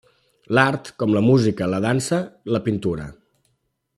[0.57, 2.21] L'art, com la música, la dansa,
[2.57, 3.09] la pintura.